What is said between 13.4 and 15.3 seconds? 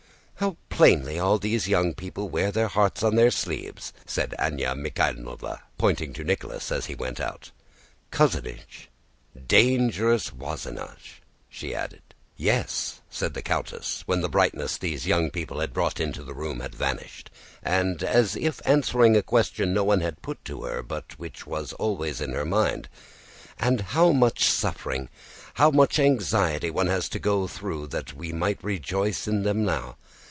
countess when the brightness these young